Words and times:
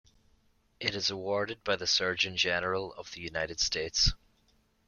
It 0.79 0.95
is 0.95 1.11
awarded 1.11 1.63
by 1.63 1.75
the 1.75 1.85
Surgeon 1.85 2.35
General 2.35 2.91
of 2.95 3.11
the 3.11 3.21
United 3.21 3.59
States. 3.59 4.11